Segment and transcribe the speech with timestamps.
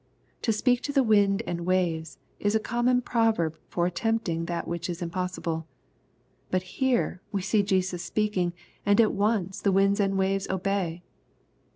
[0.45, 4.67] "To speak to the Winds and waves'' is a common proverb for attempt ing that
[4.67, 5.67] which is impossible.
[6.49, 8.53] But here we see Jesus speaking,
[8.83, 11.03] and at once the winds and waves obey